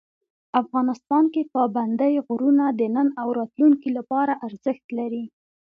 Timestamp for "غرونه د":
2.27-2.81